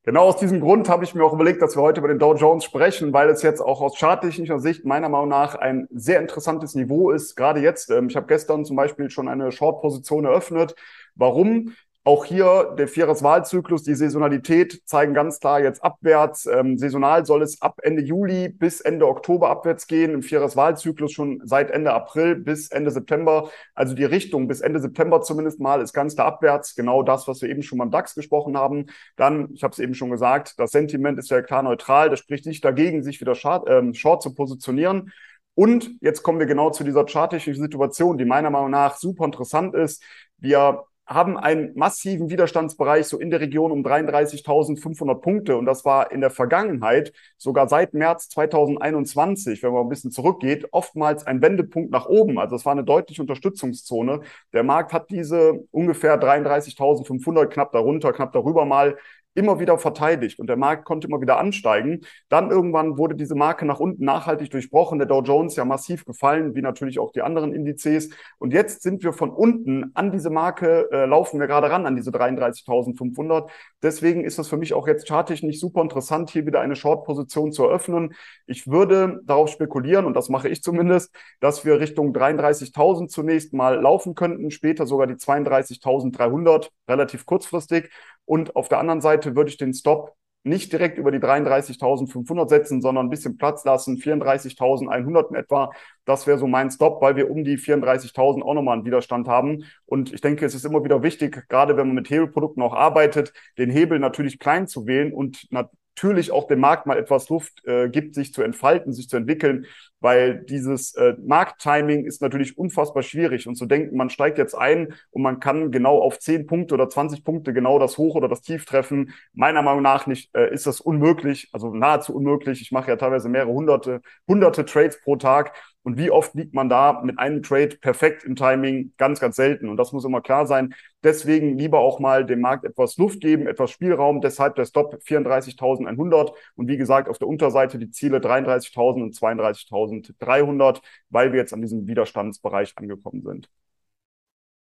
Genau 0.05 0.21
aus 0.21 0.37
diesem 0.37 0.61
Grund 0.61 0.87
habe 0.87 1.03
ich 1.03 1.13
mir 1.13 1.25
auch 1.25 1.33
überlegt, 1.33 1.61
dass 1.61 1.75
wir 1.75 1.81
heute 1.81 1.99
über 1.99 2.07
den 2.07 2.19
Dow 2.19 2.35
Jones 2.35 2.63
sprechen, 2.63 3.11
weil 3.11 3.27
es 3.27 3.41
jetzt 3.41 3.59
auch 3.59 3.81
aus 3.81 3.97
charttechnischer 3.97 4.59
Sicht 4.59 4.85
meiner 4.85 5.09
Meinung 5.09 5.27
nach 5.27 5.55
ein 5.55 5.89
sehr 5.91 6.21
interessantes 6.21 6.73
Niveau 6.73 7.11
ist. 7.11 7.35
Gerade 7.35 7.59
jetzt, 7.59 7.91
ähm, 7.91 8.07
ich 8.07 8.15
habe 8.15 8.27
gestern 8.27 8.63
zum 8.63 8.77
Beispiel 8.77 9.09
schon 9.09 9.27
eine 9.27 9.51
Short-Position 9.51 10.23
eröffnet. 10.23 10.75
Warum? 11.15 11.73
Auch 12.07 12.23
hier 12.25 12.75
der 12.77 12.87
Vieres-Wahlzyklus, 12.87 13.81
die 13.81 13.95
Saisonalität 13.95 14.79
zeigen 14.85 15.15
ganz 15.15 15.39
klar 15.39 15.59
jetzt 15.59 15.83
abwärts. 15.83 16.45
Ähm, 16.45 16.77
saisonal 16.77 17.25
soll 17.25 17.41
es 17.41 17.63
ab 17.63 17.79
Ende 17.81 18.03
Juli 18.03 18.47
bis 18.47 18.79
Ende 18.79 19.07
Oktober 19.07 19.49
abwärts 19.49 19.87
gehen. 19.87 20.13
Im 20.13 20.21
Vieres-Wahlzyklus 20.21 21.11
schon 21.11 21.41
seit 21.45 21.71
Ende 21.71 21.93
April 21.93 22.35
bis 22.35 22.69
Ende 22.69 22.91
September. 22.91 23.49
Also 23.73 23.95
die 23.95 24.03
Richtung 24.03 24.47
bis 24.47 24.61
Ende 24.61 24.79
September 24.79 25.23
zumindest 25.23 25.59
mal 25.59 25.81
ist 25.81 25.93
ganz 25.93 26.13
klar 26.13 26.27
abwärts. 26.27 26.75
Genau 26.75 27.01
das, 27.01 27.27
was 27.27 27.41
wir 27.41 27.49
eben 27.49 27.63
schon 27.63 27.79
beim 27.79 27.89
DAX 27.89 28.13
gesprochen 28.13 28.55
haben. 28.55 28.85
Dann, 29.15 29.51
ich 29.55 29.63
habe 29.63 29.71
es 29.71 29.79
eben 29.79 29.95
schon 29.95 30.11
gesagt, 30.11 30.59
das 30.59 30.69
Sentiment 30.69 31.17
ist 31.17 31.31
ja 31.31 31.41
klar 31.41 31.63
neutral. 31.63 32.11
Das 32.11 32.19
spricht 32.19 32.45
nicht 32.45 32.63
dagegen, 32.63 33.01
sich 33.01 33.19
wieder 33.19 33.33
short, 33.33 33.67
ähm, 33.67 33.95
short 33.95 34.21
zu 34.21 34.35
positionieren. 34.35 35.11
Und 35.55 35.89
jetzt 36.01 36.21
kommen 36.21 36.37
wir 36.37 36.45
genau 36.45 36.69
zu 36.69 36.83
dieser 36.83 37.03
chartischen 37.05 37.55
Situation, 37.55 38.19
die 38.19 38.25
meiner 38.25 38.51
Meinung 38.51 38.69
nach 38.69 38.95
super 38.95 39.25
interessant 39.25 39.73
ist. 39.73 40.03
Wir 40.37 40.83
haben 41.07 41.37
einen 41.37 41.71
massiven 41.75 42.29
Widerstandsbereich 42.29 43.07
so 43.07 43.19
in 43.19 43.29
der 43.29 43.39
Region 43.39 43.71
um 43.71 43.83
33.500 43.85 45.15
Punkte. 45.21 45.55
Und 45.57 45.65
das 45.65 45.85
war 45.85 46.11
in 46.11 46.21
der 46.21 46.31
Vergangenheit, 46.31 47.13
sogar 47.37 47.69
seit 47.69 47.93
März 47.93 48.29
2021, 48.29 49.61
wenn 49.61 49.71
man 49.71 49.83
ein 49.83 49.89
bisschen 49.89 50.11
zurückgeht, 50.11 50.67
oftmals 50.71 51.25
ein 51.27 51.41
Wendepunkt 51.41 51.91
nach 51.91 52.07
oben. 52.07 52.39
Also 52.39 52.55
es 52.55 52.65
war 52.65 52.71
eine 52.71 52.83
deutliche 52.83 53.21
Unterstützungszone. 53.21 54.21
Der 54.53 54.63
Markt 54.63 54.93
hat 54.93 55.11
diese 55.11 55.53
ungefähr 55.71 56.19
33.500, 56.19 57.47
knapp 57.47 57.71
darunter, 57.71 58.11
knapp 58.11 58.31
darüber 58.31 58.65
mal 58.65 58.97
immer 59.35 59.59
wieder 59.59 59.77
verteidigt 59.77 60.39
und 60.39 60.47
der 60.47 60.57
Markt 60.57 60.85
konnte 60.85 61.07
immer 61.07 61.21
wieder 61.21 61.37
ansteigen. 61.37 62.01
Dann 62.29 62.49
irgendwann 62.49 62.97
wurde 62.97 63.15
diese 63.15 63.35
Marke 63.35 63.65
nach 63.65 63.79
unten 63.79 64.03
nachhaltig 64.03 64.49
durchbrochen, 64.49 64.97
der 64.97 65.07
Dow 65.07 65.21
Jones 65.21 65.55
ja 65.55 65.65
massiv 65.65 66.05
gefallen, 66.05 66.55
wie 66.55 66.61
natürlich 66.61 66.99
auch 66.99 67.11
die 67.11 67.21
anderen 67.21 67.53
Indizes. 67.53 68.09
Und 68.39 68.53
jetzt 68.53 68.81
sind 68.81 69.03
wir 69.03 69.13
von 69.13 69.29
unten 69.29 69.91
an 69.93 70.11
diese 70.11 70.29
Marke, 70.29 70.89
äh, 70.91 71.05
laufen 71.05 71.39
wir 71.39 71.47
gerade 71.47 71.69
ran, 71.69 71.85
an 71.85 71.95
diese 71.95 72.11
33.500. 72.11 73.49
Deswegen 73.83 74.23
ist 74.23 74.39
das 74.39 74.47
für 74.47 74.57
mich 74.57 74.73
auch 74.73 74.87
jetzt 74.87 75.07
chartig 75.07 75.43
nicht 75.43 75.59
super 75.59 75.81
interessant, 75.81 76.29
hier 76.29 76.45
wieder 76.45 76.61
eine 76.61 76.75
Short-Position 76.75 77.51
zu 77.51 77.65
eröffnen. 77.65 78.13
Ich 78.47 78.67
würde 78.67 79.19
darauf 79.25 79.49
spekulieren, 79.49 80.05
und 80.05 80.15
das 80.15 80.29
mache 80.29 80.49
ich 80.49 80.63
zumindest, 80.63 81.13
dass 81.41 81.65
wir 81.65 81.79
Richtung 81.79 82.13
33.000 82.13 83.09
zunächst 83.09 83.53
mal 83.53 83.79
laufen 83.79 84.15
könnten, 84.15 84.49
später 84.49 84.85
sogar 84.87 85.07
die 85.07 85.15
32.300, 85.15 86.69
relativ 86.87 87.25
kurzfristig. 87.25 87.89
Und 88.25 88.55
auf 88.55 88.69
der 88.69 88.79
anderen 88.79 89.01
Seite 89.01 89.24
würde 89.33 89.49
ich 89.49 89.57
den 89.57 89.73
Stop 89.73 90.15
nicht 90.45 90.71
direkt 90.71 90.99
über 90.99 91.11
die 91.11 91.17
33.500 91.17 92.49
setzen, 92.49 92.81
sondern 92.81 93.07
ein 93.07 93.09
bisschen 93.09 93.37
Platz 93.37 93.65
lassen, 93.65 93.97
34.100 93.97 95.29
in 95.29 95.35
etwa. 95.35 95.71
Das 96.05 96.27
wäre 96.27 96.37
so 96.37 96.45
mein 96.45 96.69
Stop, 96.69 97.01
weil 97.01 97.15
wir 97.15 97.31
um 97.31 97.43
die 97.43 97.57
34.000 97.57 98.43
auch 98.43 98.53
nochmal 98.53 98.75
einen 98.75 98.85
Widerstand 98.85 99.27
haben. 99.27 99.65
Und 99.85 100.13
ich 100.13 100.21
denke, 100.21 100.45
es 100.45 100.53
ist 100.53 100.63
immer 100.63 100.83
wieder 100.83 101.01
wichtig, 101.01 101.49
gerade 101.49 101.77
wenn 101.77 101.87
man 101.87 101.95
mit 101.95 102.11
Hebelprodukten 102.11 102.61
auch 102.61 102.75
arbeitet, 102.75 103.33
den 103.57 103.71
Hebel 103.71 103.97
natürlich 103.97 104.37
klein 104.37 104.67
zu 104.67 104.85
wählen 104.85 105.13
und 105.13 105.47
natürlich 105.95 106.31
auch 106.31 106.47
dem 106.47 106.59
Markt 106.59 106.85
mal 106.85 106.97
etwas 106.97 107.29
Luft 107.29 107.65
äh, 107.65 107.87
gibt, 107.89 108.15
sich 108.15 108.33
zu 108.33 108.43
entfalten, 108.43 108.91
sich 108.91 109.07
zu 109.07 109.15
entwickeln, 109.15 109.65
weil 110.01 110.43
dieses 110.43 110.93
äh, 110.95 111.15
Markttiming 111.25 112.05
ist 112.05 112.21
natürlich 112.21 112.57
unfassbar 112.57 113.01
schwierig 113.01 113.47
und 113.47 113.55
zu 113.55 113.65
denken, 113.65 113.95
man 113.95 114.09
steigt 114.09 114.37
jetzt 114.37 114.55
ein 114.55 114.93
und 115.11 115.21
man 115.21 115.39
kann 115.39 115.71
genau 115.71 116.01
auf 116.01 116.19
10 116.19 116.47
Punkte 116.47 116.73
oder 116.73 116.89
20 116.89 117.23
Punkte 117.23 117.53
genau 117.53 117.79
das 117.79 117.97
Hoch 117.97 118.15
oder 118.15 118.27
das 118.27 118.41
Tief 118.41 118.65
treffen. 118.65 119.13
Meiner 119.33 119.61
Meinung 119.61 119.83
nach 119.83 120.05
nicht, 120.05 120.35
äh, 120.35 120.53
ist 120.53 120.67
das 120.67 120.81
unmöglich, 120.81 121.49
also 121.53 121.73
nahezu 121.73 122.13
unmöglich. 122.13 122.61
Ich 122.61 122.71
mache 122.71 122.89
ja 122.89 122.97
teilweise 122.97 123.29
mehrere 123.29 123.53
hunderte, 123.53 124.01
hunderte 124.27 124.65
Trades 124.65 124.99
pro 125.01 125.15
Tag 125.15 125.53
und 125.85 125.99
wie 125.99 126.09
oft 126.09 126.33
liegt 126.33 126.55
man 126.55 126.67
da 126.67 127.03
mit 127.03 127.19
einem 127.19 127.43
Trade 127.43 127.77
perfekt 127.79 128.23
im 128.23 128.35
Timing? 128.35 128.93
Ganz, 128.97 129.19
ganz 129.19 129.35
selten. 129.35 129.69
Und 129.69 129.77
das 129.77 129.91
muss 129.91 130.03
immer 130.03 130.19
klar 130.19 130.47
sein. 130.47 130.73
Deswegen 131.03 131.59
lieber 131.59 131.77
auch 131.77 131.99
mal 131.99 132.25
dem 132.25 132.41
Markt 132.41 132.65
etwas 132.65 132.97
Luft 132.97 133.21
geben, 133.21 133.45
etwas 133.45 133.69
Spielraum. 133.69 134.19
Deshalb 134.19 134.55
der 134.55 134.65
Stop 134.65 134.95
34.100. 135.05 136.33
Und 136.55 136.67
wie 136.67 136.77
gesagt, 136.77 137.07
auf 137.07 137.19
der 137.19 137.27
Unterseite 137.27 137.77
die 137.77 137.91
Ziele 137.91 138.17
33.000 138.17 139.03
und 139.03 139.13
32.300, 139.13 140.81
weil 141.11 141.31
wir 141.33 141.39
jetzt 141.39 141.53
an 141.53 141.61
diesem 141.61 141.85
Widerstandsbereich 141.85 142.73
angekommen 142.77 143.21
sind. 143.21 143.47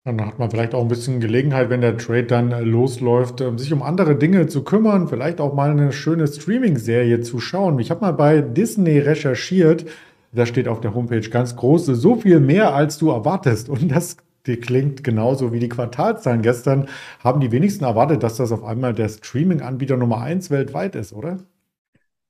Dann 0.05 0.25
hat 0.25 0.39
man 0.39 0.51
vielleicht 0.51 0.75
auch 0.75 0.81
ein 0.81 0.89
bisschen 0.89 1.21
Gelegenheit, 1.21 1.69
wenn 1.69 1.81
der 1.81 1.99
Trade 1.99 2.23
dann 2.25 2.51
losläuft, 2.65 3.41
ähm, 3.41 3.59
sich 3.59 3.73
um 3.73 3.83
andere 3.83 4.17
Dinge 4.17 4.47
zu 4.47 4.65
kümmern, 4.65 5.09
vielleicht 5.09 5.41
auch 5.41 5.53
mal 5.53 5.71
eine 5.71 5.93
schöne 5.93 6.27
Streaming-Serie 6.27 7.21
zu 7.21 7.41
schauen. 7.41 7.79
Ich 7.79 7.91
habe 7.91 8.01
mal 8.01 8.13
bei 8.13 8.41
Disney 8.41 9.01
recherchiert, 9.01 9.85
da 10.33 10.47
steht 10.47 10.69
auf 10.69 10.81
der 10.81 10.95
Homepage 10.95 11.29
ganz 11.29 11.57
groß, 11.57 11.87
so 11.87 12.17
viel 12.17 12.41
mehr 12.41 12.75
als 12.75 12.99
du 12.99 13.11
erwartest. 13.11 13.69
Und 13.69 13.91
das 13.91 14.17
klingt 14.45 15.05
genauso 15.05 15.53
wie 15.53 15.59
die 15.59 15.69
Quartalzahlen. 15.69 16.43
Gestern 16.43 16.89
haben 17.23 17.41
die 17.41 17.53
wenigsten 17.53 17.85
erwartet, 17.85 18.23
dass 18.23 18.37
das 18.37 18.53
auf 18.53 18.65
einmal 18.65 18.95
der 18.95 19.09
Streaming-Anbieter 19.09 19.97
Nummer 19.97 20.23
eins 20.23 20.51
weltweit 20.51 20.95
ist, 20.95 21.13
oder? 21.13 21.39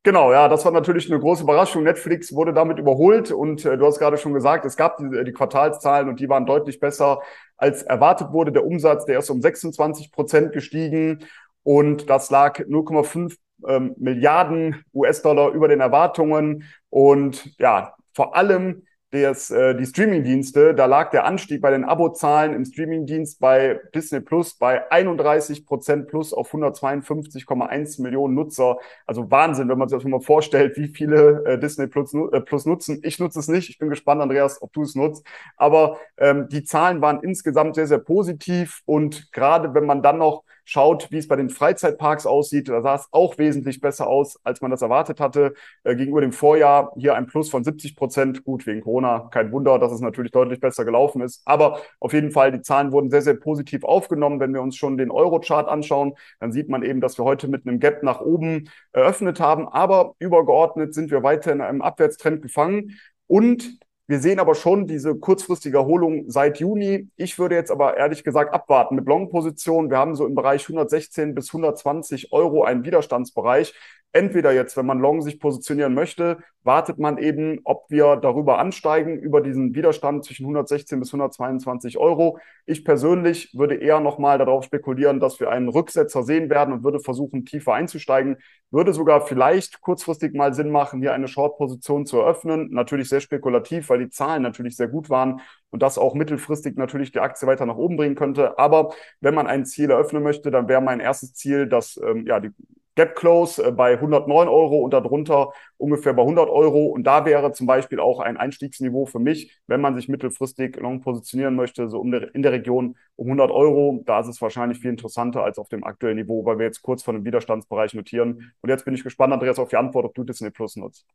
Genau, 0.04 0.32
ja, 0.32 0.48
das 0.48 0.64
war 0.64 0.72
natürlich 0.72 1.10
eine 1.10 1.20
große 1.20 1.42
Überraschung. 1.42 1.82
Netflix 1.82 2.32
wurde 2.32 2.52
damit 2.52 2.78
überholt 2.78 3.30
und 3.30 3.64
äh, 3.64 3.76
du 3.76 3.84
hast 3.84 3.98
gerade 3.98 4.16
schon 4.16 4.32
gesagt, 4.32 4.64
es 4.64 4.76
gab 4.76 4.96
die, 4.96 5.24
die, 5.24 5.32
Quartalszahlen 5.32 6.08
und 6.08 6.20
die 6.20 6.28
waren 6.28 6.46
deutlich 6.46 6.80
besser 6.80 7.20
als 7.56 7.82
erwartet 7.82 8.32
wurde. 8.32 8.52
Der 8.52 8.64
Umsatz, 8.64 9.04
der 9.04 9.18
ist 9.18 9.28
um 9.28 9.42
26 9.42 10.12
Prozent 10.12 10.52
gestiegen 10.52 11.24
und 11.62 12.08
das 12.08 12.30
lag 12.30 12.60
0,5 12.60 13.36
ähm, 13.66 13.94
Milliarden 13.98 14.84
US-Dollar 14.94 15.52
über 15.52 15.68
den 15.68 15.80
Erwartungen. 15.80 16.64
Und 16.90 17.58
ja, 17.58 17.94
vor 18.14 18.36
allem 18.36 18.82
des, 19.12 19.50
äh, 19.50 19.74
die 19.74 19.86
Streamingdienste, 19.86 20.74
da 20.74 20.84
lag 20.84 21.10
der 21.10 21.24
Anstieg 21.24 21.62
bei 21.62 21.70
den 21.70 21.84
Abozahlen 21.84 22.52
im 22.52 22.64
Streamingdienst 22.64 23.40
bei 23.40 23.80
Disney 23.94 24.20
Plus 24.20 24.54
bei 24.58 24.90
31 24.90 25.64
Prozent 25.64 26.08
plus 26.08 26.34
auf 26.34 26.52
152,1 26.52 28.02
Millionen 28.02 28.34
Nutzer. 28.34 28.76
Also 29.06 29.30
Wahnsinn, 29.30 29.68
wenn 29.68 29.78
man 29.78 29.88
sich 29.88 29.96
das 29.98 30.04
mal 30.04 30.20
vorstellt, 30.20 30.76
wie 30.76 30.88
viele 30.88 31.42
äh, 31.46 31.58
Disney 31.58 31.86
Plus, 31.86 32.12
äh, 32.12 32.40
Plus 32.42 32.66
nutzen. 32.66 33.00
Ich 33.02 33.18
nutze 33.18 33.38
es 33.38 33.48
nicht. 33.48 33.70
Ich 33.70 33.78
bin 33.78 33.88
gespannt, 33.88 34.20
Andreas, 34.20 34.60
ob 34.60 34.72
du 34.74 34.82
es 34.82 34.94
nutzt. 34.94 35.24
Aber 35.56 35.98
ähm, 36.18 36.48
die 36.50 36.64
Zahlen 36.64 37.00
waren 37.00 37.22
insgesamt 37.22 37.76
sehr, 37.76 37.86
sehr 37.86 37.98
positiv. 37.98 38.82
Und 38.84 39.32
gerade 39.32 39.72
wenn 39.72 39.86
man 39.86 40.02
dann 40.02 40.18
noch 40.18 40.44
schaut, 40.68 41.10
wie 41.10 41.16
es 41.16 41.26
bei 41.26 41.36
den 41.36 41.48
Freizeitparks 41.48 42.26
aussieht, 42.26 42.68
da 42.68 42.82
sah 42.82 42.96
es 42.96 43.08
auch 43.10 43.38
wesentlich 43.38 43.80
besser 43.80 44.06
aus, 44.06 44.38
als 44.44 44.60
man 44.60 44.70
das 44.70 44.82
erwartet 44.82 45.18
hatte. 45.18 45.54
Äh, 45.82 45.96
gegenüber 45.96 46.20
dem 46.20 46.32
Vorjahr 46.32 46.92
hier 46.98 47.14
ein 47.14 47.26
Plus 47.26 47.48
von 47.48 47.64
70 47.64 47.96
Prozent. 47.96 48.44
Gut, 48.44 48.66
wegen 48.66 48.82
Corona, 48.82 49.30
kein 49.32 49.50
Wunder, 49.50 49.78
dass 49.78 49.92
es 49.92 50.02
natürlich 50.02 50.30
deutlich 50.30 50.60
besser 50.60 50.84
gelaufen 50.84 51.22
ist. 51.22 51.40
Aber 51.46 51.80
auf 52.00 52.12
jeden 52.12 52.32
Fall, 52.32 52.52
die 52.52 52.60
Zahlen 52.60 52.92
wurden 52.92 53.10
sehr, 53.10 53.22
sehr 53.22 53.34
positiv 53.34 53.82
aufgenommen. 53.82 54.40
Wenn 54.40 54.52
wir 54.52 54.60
uns 54.60 54.76
schon 54.76 54.98
den 54.98 55.10
Euro-Chart 55.10 55.66
anschauen, 55.66 56.12
dann 56.38 56.52
sieht 56.52 56.68
man 56.68 56.82
eben, 56.82 57.00
dass 57.00 57.18
wir 57.18 57.24
heute 57.24 57.48
mit 57.48 57.66
einem 57.66 57.80
Gap 57.80 58.02
nach 58.02 58.20
oben 58.20 58.68
eröffnet 58.92 59.40
haben. 59.40 59.68
Aber 59.68 60.16
übergeordnet 60.18 60.92
sind 60.92 61.10
wir 61.10 61.22
weiter 61.22 61.50
in 61.50 61.62
einem 61.62 61.80
Abwärtstrend 61.80 62.42
gefangen. 62.42 62.98
Und 63.26 63.78
wir 64.08 64.20
sehen 64.20 64.40
aber 64.40 64.54
schon 64.54 64.86
diese 64.86 65.14
kurzfristige 65.16 65.76
Erholung 65.76 66.30
seit 66.30 66.60
Juni. 66.60 67.10
Ich 67.16 67.38
würde 67.38 67.56
jetzt 67.56 67.70
aber 67.70 67.98
ehrlich 67.98 68.24
gesagt 68.24 68.54
abwarten 68.54 68.94
mit 68.94 69.06
Long-Positionen. 69.06 69.90
Wir 69.90 69.98
haben 69.98 70.14
so 70.14 70.26
im 70.26 70.34
Bereich 70.34 70.62
116 70.62 71.34
bis 71.34 71.48
120 71.50 72.32
Euro 72.32 72.64
einen 72.64 72.86
Widerstandsbereich 72.86 73.74
entweder 74.12 74.52
jetzt, 74.52 74.76
wenn 74.76 74.86
man 74.86 75.00
long 75.00 75.22
sich 75.22 75.38
positionieren 75.38 75.94
möchte, 75.94 76.38
wartet 76.62 76.98
man 76.98 77.18
eben, 77.18 77.60
ob 77.64 77.86
wir 77.88 78.16
darüber 78.16 78.58
ansteigen, 78.58 79.18
über 79.18 79.40
diesen 79.40 79.74
Widerstand 79.74 80.24
zwischen 80.24 80.44
116 80.44 80.98
bis 80.98 81.08
122 81.08 81.98
Euro. 81.98 82.38
Ich 82.66 82.84
persönlich 82.84 83.54
würde 83.54 83.76
eher 83.76 84.00
nochmal 84.00 84.38
darauf 84.38 84.64
spekulieren, 84.64 85.20
dass 85.20 85.40
wir 85.40 85.50
einen 85.50 85.68
Rücksetzer 85.68 86.22
sehen 86.22 86.50
werden 86.50 86.74
und 86.74 86.84
würde 86.84 87.00
versuchen, 87.00 87.44
tiefer 87.44 87.74
einzusteigen. 87.74 88.36
Würde 88.70 88.92
sogar 88.92 89.26
vielleicht 89.26 89.80
kurzfristig 89.80 90.34
mal 90.34 90.52
Sinn 90.52 90.70
machen, 90.70 91.00
hier 91.00 91.14
eine 91.14 91.28
Short-Position 91.28 92.04
zu 92.04 92.18
eröffnen. 92.18 92.68
Natürlich 92.70 93.08
sehr 93.08 93.20
spekulativ, 93.20 93.88
weil 93.88 94.00
die 94.00 94.10
Zahlen 94.10 94.42
natürlich 94.42 94.76
sehr 94.76 94.88
gut 94.88 95.08
waren 95.08 95.40
und 95.70 95.82
das 95.82 95.96
auch 95.96 96.14
mittelfristig 96.14 96.76
natürlich 96.76 97.12
die 97.12 97.20
Aktie 97.20 97.48
weiter 97.48 97.64
nach 97.66 97.76
oben 97.76 97.96
bringen 97.96 98.14
könnte. 98.14 98.58
Aber 98.58 98.92
wenn 99.20 99.34
man 99.34 99.46
ein 99.46 99.64
Ziel 99.64 99.90
eröffnen 99.90 100.22
möchte, 100.22 100.50
dann 100.50 100.68
wäre 100.68 100.82
mein 100.82 101.00
erstes 101.00 101.32
Ziel, 101.34 101.66
dass 101.66 101.98
ähm, 102.04 102.26
ja 102.26 102.40
die 102.40 102.50
Gap 102.98 103.14
Close 103.14 103.64
äh, 103.64 103.70
bei 103.70 103.92
109 103.92 104.48
Euro 104.48 104.78
und 104.78 104.92
darunter 104.92 105.52
ungefähr 105.76 106.14
bei 106.14 106.22
100 106.22 106.50
Euro. 106.50 106.86
Und 106.86 107.04
da 107.04 107.24
wäre 107.24 107.52
zum 107.52 107.68
Beispiel 107.68 108.00
auch 108.00 108.18
ein 108.18 108.36
Einstiegsniveau 108.36 109.06
für 109.06 109.20
mich, 109.20 109.56
wenn 109.68 109.80
man 109.80 109.94
sich 109.94 110.08
mittelfristig 110.08 110.76
long 110.78 111.00
positionieren 111.00 111.54
möchte, 111.54 111.88
so 111.88 112.02
in 112.02 112.42
der 112.42 112.52
Region 112.52 112.96
um 113.14 113.26
100 113.28 113.52
Euro. 113.52 114.02
Da 114.04 114.18
ist 114.18 114.26
es 114.26 114.42
wahrscheinlich 114.42 114.80
viel 114.80 114.90
interessanter 114.90 115.44
als 115.44 115.60
auf 115.60 115.68
dem 115.68 115.84
aktuellen 115.84 116.16
Niveau, 116.16 116.44
weil 116.44 116.58
wir 116.58 116.66
jetzt 116.66 116.82
kurz 116.82 117.04
vor 117.04 117.14
dem 117.14 117.24
Widerstandsbereich 117.24 117.94
notieren. 117.94 118.52
Und 118.62 118.68
jetzt 118.68 118.84
bin 118.84 118.94
ich 118.94 119.04
gespannt, 119.04 119.32
Andreas, 119.32 119.60
auf 119.60 119.68
die 119.68 119.76
Antwort, 119.76 120.04
ob 120.04 120.14
du 120.16 120.24
Disney 120.24 120.50
Plus 120.50 120.74
nutzt. 120.74 121.06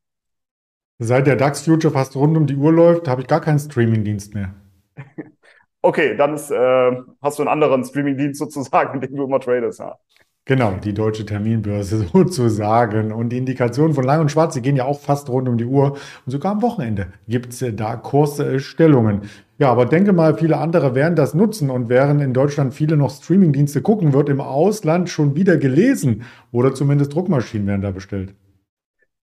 Seit 1.00 1.28
der 1.28 1.36
DAX 1.36 1.63
Future 1.63 1.92
fast 1.92 2.16
rund 2.16 2.38
um 2.38 2.46
die 2.46 2.56
Uhr 2.56 2.72
läuft, 2.72 3.10
habe 3.10 3.20
ich 3.20 3.28
gar 3.28 3.42
keinen 3.42 3.60
Streaming-Dienst 3.60 4.34
mehr. 4.34 4.54
okay, 5.82 6.16
dann 6.16 6.36
ist, 6.36 6.50
äh, 6.50 6.92
hast 7.22 7.40
du 7.40 7.44
einen 7.44 7.50
anderen 7.50 7.84
Streaming-Dienst 7.84 8.40
sozusagen, 8.40 9.02
den 9.02 9.13
du 9.13 9.25
immer 9.25 9.42
tradest. 9.42 9.80
Ja. 9.80 9.98
Genau, 10.46 10.74
die 10.84 10.94
deutsche 10.94 11.26
Terminbörse 11.26 12.06
sozusagen. 12.14 13.14
Und 13.14 13.30
die 13.30 13.38
Indikationen 13.38 13.94
von 13.94 14.04
Lang 14.04 14.20
und 14.20 14.30
Schwarz, 14.30 14.54
die 14.54 14.62
gehen 14.62 14.76
ja 14.76 14.84
auch 14.84 15.00
fast 15.00 15.30
rund 15.30 15.48
um 15.48 15.58
die 15.58 15.66
Uhr. 15.66 15.94
Und 16.26 16.32
sogar 16.32 16.52
am 16.52 16.62
Wochenende 16.62 17.08
gibt 17.30 17.54
es 17.54 17.62
äh, 17.62 17.72
da 17.74 17.96
Kursstellungen. 17.96 19.22
Ja, 19.58 19.72
aber 19.72 19.86
denke 19.86 20.12
mal, 20.12 20.36
viele 20.36 20.58
andere 20.58 20.96
werden 20.96 21.16
das 21.16 21.34
nutzen 21.34 21.70
und 21.70 21.88
während 21.88 22.22
in 22.22 22.34
Deutschland 22.34 22.74
viele 22.74 22.98
noch 22.98 23.12
Streamingdienste 23.12 23.82
gucken, 23.82 24.12
wird 24.12 24.28
im 24.28 24.42
Ausland 24.42 25.10
schon 25.10 25.36
wieder 25.36 25.58
gelesen 25.58 26.24
oder 26.52 26.74
zumindest 26.74 27.14
Druckmaschinen 27.14 27.68
werden 27.68 27.82
da 27.82 27.92
bestellt. 27.92 28.34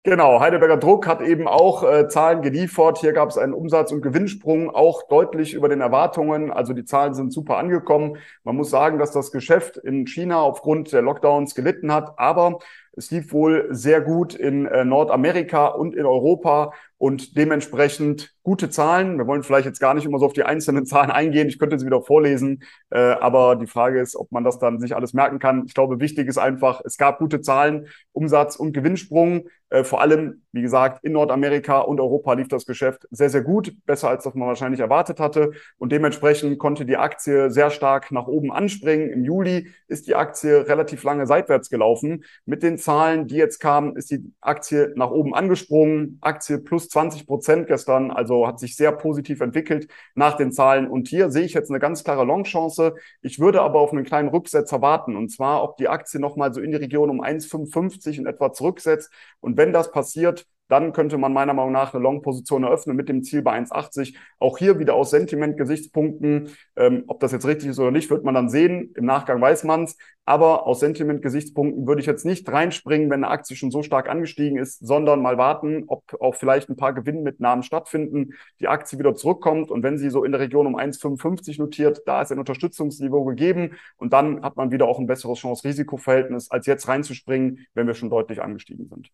Genau, 0.06 0.38
Heidelberger 0.38 0.76
Druck 0.76 1.06
hat 1.06 1.22
eben 1.22 1.48
auch 1.48 1.82
äh, 1.82 2.08
Zahlen 2.08 2.42
geliefert. 2.42 2.98
Hier 2.98 3.14
gab 3.14 3.30
es 3.30 3.38
einen 3.38 3.54
Umsatz- 3.54 3.90
und 3.90 4.02
Gewinnsprung, 4.02 4.68
auch 4.68 5.04
deutlich 5.08 5.54
über 5.54 5.70
den 5.70 5.80
Erwartungen. 5.80 6.52
Also 6.52 6.74
die 6.74 6.84
Zahlen 6.84 7.14
sind 7.14 7.32
super 7.32 7.56
angekommen. 7.56 8.18
Man 8.42 8.54
muss 8.54 8.68
sagen, 8.68 8.98
dass 8.98 9.12
das 9.12 9.32
Geschäft 9.32 9.78
in 9.78 10.06
China 10.06 10.42
aufgrund 10.42 10.92
der 10.92 11.00
Lockdowns 11.00 11.54
gelitten 11.54 11.90
hat, 11.90 12.18
aber 12.18 12.58
es 12.92 13.10
lief 13.10 13.32
wohl 13.32 13.66
sehr 13.70 14.02
gut 14.02 14.34
in 14.34 14.66
äh, 14.66 14.84
Nordamerika 14.84 15.68
und 15.68 15.94
in 15.94 16.04
Europa 16.04 16.74
und 17.04 17.36
dementsprechend 17.36 18.32
gute 18.42 18.70
Zahlen. 18.70 19.18
Wir 19.18 19.26
wollen 19.26 19.42
vielleicht 19.42 19.66
jetzt 19.66 19.78
gar 19.78 19.92
nicht 19.92 20.06
immer 20.06 20.18
so 20.18 20.24
auf 20.24 20.32
die 20.32 20.44
einzelnen 20.44 20.86
Zahlen 20.86 21.10
eingehen. 21.10 21.48
Ich 21.48 21.58
könnte 21.58 21.78
sie 21.78 21.84
wieder 21.84 22.00
vorlesen, 22.00 22.62
äh, 22.88 22.98
aber 22.98 23.56
die 23.56 23.66
Frage 23.66 24.00
ist, 24.00 24.16
ob 24.16 24.32
man 24.32 24.42
das 24.42 24.58
dann 24.58 24.80
sich 24.80 24.96
alles 24.96 25.12
merken 25.12 25.38
kann. 25.38 25.64
Ich 25.66 25.74
glaube, 25.74 26.00
wichtig 26.00 26.28
ist 26.28 26.38
einfach, 26.38 26.80
es 26.82 26.96
gab 26.96 27.18
gute 27.18 27.42
Zahlen, 27.42 27.88
Umsatz 28.12 28.56
und 28.56 28.72
Gewinnsprung. 28.72 29.48
Äh, 29.74 29.82
vor 29.82 30.00
allem, 30.00 30.44
wie 30.52 30.62
gesagt, 30.62 31.04
in 31.04 31.12
Nordamerika 31.12 31.80
und 31.80 32.00
Europa 32.00 32.32
lief 32.34 32.48
das 32.48 32.64
Geschäft 32.64 33.08
sehr, 33.10 33.28
sehr 33.28 33.42
gut, 33.42 33.74
besser 33.86 34.08
als 34.08 34.24
das 34.24 34.34
man 34.34 34.46
wahrscheinlich 34.46 34.80
erwartet 34.80 35.20
hatte. 35.20 35.52
Und 35.78 35.90
dementsprechend 35.90 36.58
konnte 36.58 36.86
die 36.86 36.96
Aktie 36.96 37.50
sehr 37.50 37.70
stark 37.70 38.12
nach 38.12 38.28
oben 38.28 38.52
anspringen. 38.52 39.10
Im 39.10 39.24
Juli 39.24 39.68
ist 39.88 40.06
die 40.06 40.14
Aktie 40.14 40.68
relativ 40.68 41.02
lange 41.02 41.26
seitwärts 41.26 41.70
gelaufen. 41.70 42.24
Mit 42.46 42.62
den 42.62 42.78
Zahlen, 42.78 43.26
die 43.26 43.36
jetzt 43.36 43.58
kamen, 43.58 43.96
ist 43.96 44.10
die 44.10 44.32
Aktie 44.40 44.92
nach 44.96 45.10
oben 45.10 45.34
angesprungen. 45.34 46.18
Aktie 46.20 46.58
plus 46.58 46.88
20 46.94 47.26
Prozent 47.26 47.66
gestern, 47.66 48.10
also 48.10 48.46
hat 48.46 48.60
sich 48.60 48.76
sehr 48.76 48.92
positiv 48.92 49.40
entwickelt 49.40 49.88
nach 50.14 50.36
den 50.36 50.52
Zahlen. 50.52 50.88
Und 50.88 51.08
hier 51.08 51.30
sehe 51.30 51.44
ich 51.44 51.52
jetzt 51.52 51.70
eine 51.70 51.80
ganz 51.80 52.04
klare 52.04 52.24
Long-Chance. 52.24 52.94
Ich 53.20 53.40
würde 53.40 53.62
aber 53.62 53.80
auf 53.80 53.92
einen 53.92 54.04
kleinen 54.04 54.28
Rücksetzer 54.28 54.80
warten. 54.80 55.16
Und 55.16 55.30
zwar, 55.30 55.64
ob 55.64 55.76
die 55.76 55.88
Aktie 55.88 56.20
nochmal 56.20 56.54
so 56.54 56.60
in 56.60 56.70
die 56.70 56.76
Region 56.76 57.10
um 57.10 57.20
1,55 57.20 58.18
in 58.18 58.26
etwa 58.26 58.52
zurücksetzt. 58.52 59.10
Und 59.40 59.56
wenn 59.56 59.72
das 59.72 59.90
passiert, 59.90 60.46
dann 60.68 60.92
könnte 60.92 61.18
man 61.18 61.32
meiner 61.32 61.54
Meinung 61.54 61.72
nach 61.72 61.92
eine 61.92 62.02
Long-Position 62.02 62.64
eröffnen 62.64 62.96
mit 62.96 63.08
dem 63.08 63.22
Ziel 63.22 63.42
bei 63.42 63.52
1,80. 63.58 64.16
Auch 64.38 64.58
hier 64.58 64.78
wieder 64.78 64.94
aus 64.94 65.10
Sentiment-Gesichtspunkten. 65.10 66.50
Ähm, 66.76 67.04
ob 67.06 67.20
das 67.20 67.32
jetzt 67.32 67.46
richtig 67.46 67.70
ist 67.70 67.78
oder 67.78 67.90
nicht, 67.90 68.10
wird 68.10 68.24
man 68.24 68.34
dann 68.34 68.48
sehen. 68.48 68.92
Im 68.96 69.04
Nachgang 69.04 69.40
weiß 69.40 69.64
man 69.64 69.84
es. 69.84 69.96
Aber 70.24 70.66
aus 70.66 70.80
Sentiment-Gesichtspunkten 70.80 71.86
würde 71.86 72.00
ich 72.00 72.06
jetzt 72.06 72.24
nicht 72.24 72.50
reinspringen, 72.50 73.10
wenn 73.10 73.24
eine 73.24 73.28
Aktie 73.28 73.56
schon 73.56 73.70
so 73.70 73.82
stark 73.82 74.08
angestiegen 74.08 74.56
ist, 74.56 74.78
sondern 74.78 75.20
mal 75.20 75.36
warten, 75.36 75.84
ob 75.86 76.02
auch 76.18 76.34
vielleicht 76.34 76.70
ein 76.70 76.76
paar 76.76 76.94
Gewinnmitnahmen 76.94 77.62
stattfinden, 77.62 78.32
die 78.58 78.68
Aktie 78.68 78.98
wieder 78.98 79.14
zurückkommt. 79.14 79.70
Und 79.70 79.82
wenn 79.82 79.98
sie 79.98 80.08
so 80.08 80.24
in 80.24 80.32
der 80.32 80.40
Region 80.40 80.66
um 80.66 80.76
1,55 80.76 81.60
notiert, 81.60 82.02
da 82.06 82.22
ist 82.22 82.32
ein 82.32 82.38
Unterstützungsniveau 82.38 83.24
gegeben. 83.24 83.74
Und 83.96 84.14
dann 84.14 84.42
hat 84.42 84.56
man 84.56 84.70
wieder 84.72 84.86
auch 84.86 84.98
ein 84.98 85.06
besseres 85.06 85.38
Chance-Risiko-Verhältnis, 85.40 86.50
als 86.50 86.66
jetzt 86.66 86.88
reinzuspringen, 86.88 87.66
wenn 87.74 87.86
wir 87.86 87.94
schon 87.94 88.08
deutlich 88.08 88.40
angestiegen 88.40 88.88
sind. 88.88 89.10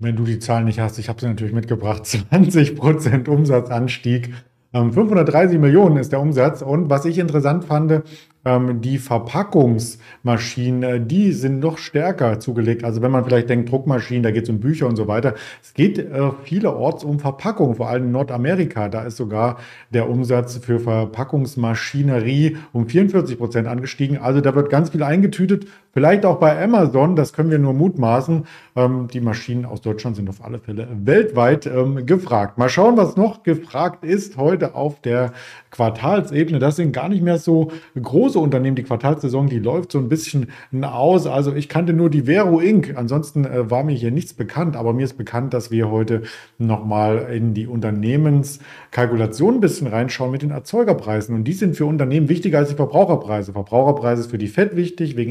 Wenn 0.00 0.16
du 0.16 0.24
die 0.24 0.40
Zahlen 0.40 0.64
nicht 0.64 0.80
hast, 0.80 0.98
ich 0.98 1.08
habe 1.08 1.20
sie 1.20 1.28
natürlich 1.28 1.54
mitgebracht, 1.54 2.02
20% 2.32 3.28
Umsatzanstieg. 3.28 4.30
530 4.72 5.54
ähm, 5.54 5.60
Millionen 5.60 5.98
ist 5.98 6.10
der 6.10 6.20
Umsatz. 6.20 6.60
Und 6.60 6.90
was 6.90 7.04
ich 7.04 7.18
interessant 7.18 7.64
fand, 7.64 8.02
ähm, 8.44 8.80
die 8.80 8.98
Verpackungsmaschinen, 8.98 11.06
die 11.06 11.32
sind 11.32 11.60
noch 11.60 11.78
stärker 11.78 12.40
zugelegt. 12.40 12.82
Also 12.82 13.00
wenn 13.00 13.12
man 13.12 13.24
vielleicht 13.24 13.48
denkt, 13.48 13.70
Druckmaschinen, 13.70 14.24
da 14.24 14.32
geht 14.32 14.42
es 14.42 14.50
um 14.50 14.58
Bücher 14.58 14.88
und 14.88 14.96
so 14.96 15.06
weiter. 15.06 15.34
Es 15.62 15.74
geht 15.74 16.00
äh, 16.00 16.32
vielerorts 16.42 17.04
um 17.04 17.20
Verpackung, 17.20 17.76
vor 17.76 17.88
allem 17.88 18.06
in 18.06 18.10
Nordamerika. 18.10 18.88
Da 18.88 19.04
ist 19.04 19.16
sogar 19.16 19.58
der 19.90 20.10
Umsatz 20.10 20.58
für 20.58 20.80
Verpackungsmaschinerie 20.80 22.56
um 22.72 22.88
44 22.88 23.38
Prozent 23.38 23.68
angestiegen. 23.68 24.18
Also 24.18 24.40
da 24.40 24.56
wird 24.56 24.70
ganz 24.70 24.90
viel 24.90 25.04
eingetütet. 25.04 25.68
Vielleicht 25.94 26.26
auch 26.26 26.40
bei 26.40 26.60
Amazon, 26.60 27.14
das 27.14 27.32
können 27.32 27.52
wir 27.52 27.60
nur 27.60 27.72
mutmaßen. 27.72 28.46
Ähm, 28.74 29.06
die 29.12 29.20
Maschinen 29.20 29.64
aus 29.64 29.80
Deutschland 29.80 30.16
sind 30.16 30.28
auf 30.28 30.44
alle 30.44 30.58
Fälle 30.58 30.88
weltweit 31.04 31.66
ähm, 31.66 32.04
gefragt. 32.04 32.58
Mal 32.58 32.68
schauen, 32.68 32.96
was 32.96 33.16
noch 33.16 33.44
gefragt 33.44 34.04
ist 34.04 34.36
heute 34.36 34.74
auf 34.74 35.00
der 35.00 35.32
Quartalsebene. 35.70 36.58
Das 36.58 36.76
sind 36.76 36.92
gar 36.92 37.08
nicht 37.08 37.22
mehr 37.22 37.38
so 37.38 37.70
große 38.00 38.40
Unternehmen, 38.40 38.74
die 38.74 38.82
Quartalssaison, 38.82 39.46
die 39.46 39.60
läuft 39.60 39.92
so 39.92 39.98
ein 39.98 40.08
bisschen 40.08 40.48
aus. 40.82 41.28
Also 41.28 41.54
ich 41.54 41.68
kannte 41.68 41.92
nur 41.92 42.10
die 42.10 42.22
Vero 42.22 42.58
Inc. 42.58 42.94
Ansonsten 42.96 43.44
äh, 43.44 43.70
war 43.70 43.84
mir 43.84 43.94
hier 43.94 44.10
nichts 44.10 44.34
bekannt, 44.34 44.74
aber 44.74 44.94
mir 44.94 45.04
ist 45.04 45.16
bekannt, 45.16 45.54
dass 45.54 45.70
wir 45.70 45.92
heute 45.92 46.22
nochmal 46.58 47.28
in 47.32 47.54
die 47.54 47.68
Unternehmenskalkulation 47.68 49.54
ein 49.54 49.60
bisschen 49.60 49.86
reinschauen 49.86 50.32
mit 50.32 50.42
den 50.42 50.50
Erzeugerpreisen. 50.50 51.36
Und 51.36 51.44
die 51.44 51.52
sind 51.52 51.76
für 51.76 51.86
Unternehmen 51.86 52.28
wichtiger 52.28 52.58
als 52.58 52.70
die 52.70 52.74
Verbraucherpreise. 52.74 53.52
Verbraucherpreise 53.52 54.22
ist 54.22 54.30
für 54.30 54.38
die 54.38 54.48
FED 54.48 54.74
wichtig 54.74 55.16
wegen 55.16 55.30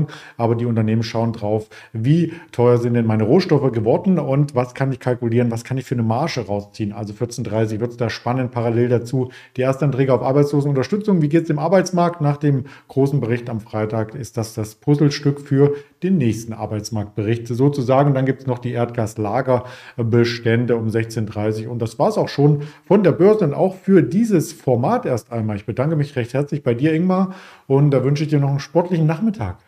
Inflation, 0.00 0.06
aber 0.36 0.54
die 0.54 0.66
Unternehmen 0.66 1.02
schauen 1.02 1.32
drauf, 1.32 1.68
wie 1.92 2.32
teuer 2.52 2.78
sind 2.78 2.94
denn 2.94 3.06
meine 3.06 3.24
Rohstoffe 3.24 3.72
geworden 3.72 4.18
und 4.18 4.54
was 4.54 4.74
kann 4.74 4.92
ich 4.92 5.00
kalkulieren, 5.00 5.50
was 5.50 5.64
kann 5.64 5.78
ich 5.78 5.84
für 5.84 5.94
eine 5.94 6.02
Marge 6.02 6.46
rausziehen. 6.46 6.92
Also 6.92 7.12
14.30 7.12 7.80
wird 7.80 7.92
es 7.92 7.96
da 7.96 8.10
spannend 8.10 8.52
parallel 8.52 8.88
dazu. 8.88 9.30
Die 9.56 9.62
Erstanträge 9.62 10.12
auf 10.12 10.22
Arbeitslosenunterstützung, 10.22 11.22
wie 11.22 11.28
geht 11.28 11.42
es 11.42 11.48
dem 11.48 11.58
Arbeitsmarkt 11.58 12.20
nach 12.20 12.36
dem 12.36 12.64
großen 12.88 13.20
Bericht 13.20 13.48
am 13.50 13.60
Freitag 13.60 14.14
ist 14.14 14.36
das 14.36 14.54
das 14.54 14.74
Puzzlestück 14.74 15.40
für 15.40 15.74
den 16.02 16.18
nächsten 16.18 16.52
Arbeitsmarktbericht 16.52 17.46
sozusagen. 17.46 18.14
Dann 18.14 18.26
gibt 18.26 18.42
es 18.42 18.46
noch 18.46 18.58
die 18.58 18.72
Erdgaslagerbestände 18.72 20.76
um 20.76 20.88
16.30 20.88 21.66
Uhr. 21.66 21.72
Und 21.72 21.82
das 21.82 21.98
war 21.98 22.08
es 22.08 22.16
auch 22.16 22.28
schon 22.28 22.62
von 22.86 23.02
der 23.02 23.12
Börse 23.12 23.44
und 23.44 23.54
auch 23.54 23.76
für 23.76 24.02
dieses 24.02 24.52
Format 24.52 25.06
erst 25.06 25.32
einmal. 25.32 25.56
Ich 25.56 25.66
bedanke 25.66 25.96
mich 25.96 26.16
recht 26.16 26.34
herzlich 26.34 26.62
bei 26.62 26.74
dir, 26.74 26.94
Ingmar, 26.94 27.34
und 27.66 27.90
da 27.90 28.04
wünsche 28.04 28.24
ich 28.24 28.30
dir 28.30 28.40
noch 28.40 28.50
einen 28.50 28.60
sportlichen 28.60 29.06
Nachmittag. 29.06 29.58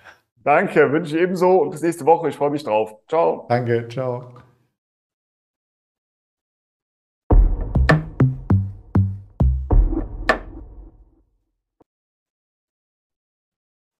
Danke, 0.44 0.90
wünsche 0.92 1.16
ich 1.16 1.22
ebenso 1.22 1.60
und 1.62 1.70
bis 1.70 1.82
nächste 1.82 2.04
Woche. 2.06 2.28
Ich 2.28 2.36
freue 2.36 2.50
mich 2.50 2.64
drauf. 2.64 2.96
Ciao. 3.08 3.46
Danke, 3.48 3.88
ciao. 3.88 4.34